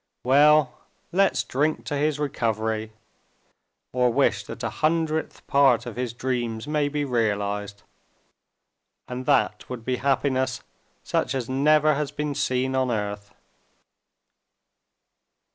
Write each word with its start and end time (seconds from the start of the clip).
"Well, 0.23 0.79
let's 1.11 1.43
drink 1.43 1.85
to 1.85 1.95
his 1.95 2.17
recovery, 2.17 2.91
or 3.93 4.11
wish 4.11 4.43
that 4.45 4.63
a 4.63 4.69
hundredth 4.71 5.45
part 5.45 5.85
of 5.85 5.95
his 5.95 6.11
dreams 6.11 6.67
may 6.67 6.89
be 6.89 7.05
realized—and 7.05 9.27
that 9.27 9.69
would 9.69 9.85
be 9.85 9.97
happiness 9.97 10.63
such 11.03 11.35
as 11.35 11.47
never 11.47 11.93
has 11.93 12.09
been 12.11 12.33
seen 12.33 12.73
on 12.73 12.89
earth!" 12.89 13.31